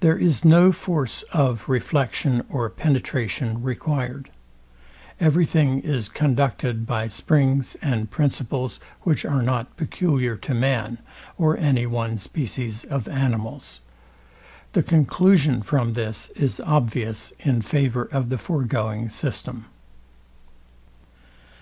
There 0.00 0.18
is 0.18 0.44
no 0.44 0.70
force 0.70 1.22
of 1.32 1.66
reflection 1.66 2.44
or 2.50 2.68
penetration 2.68 3.62
required. 3.62 4.28
Every 5.18 5.46
thing 5.46 5.80
is 5.80 6.10
conducted 6.10 6.86
by 6.86 7.08
springs 7.08 7.74
and 7.80 8.10
principles, 8.10 8.80
which 9.00 9.24
are 9.24 9.40
not 9.40 9.78
peculiar 9.78 10.36
to 10.36 10.52
man, 10.52 10.98
or 11.38 11.56
any 11.56 11.86
one 11.86 12.18
species 12.18 12.84
of 12.84 13.08
animals. 13.08 13.80
The 14.74 14.82
conclusion 14.82 15.62
from 15.62 15.94
this 15.94 16.28
is 16.36 16.60
obvious 16.60 17.32
in 17.40 17.62
favour 17.62 18.02
of 18.12 18.28
the 18.28 18.36
foregoing 18.36 19.08
system. 19.08 19.64